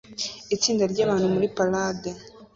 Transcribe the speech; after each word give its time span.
Itsinda 0.55 0.83
ryabantu 0.91 1.25
muri 1.33 1.47
parade 1.55 2.09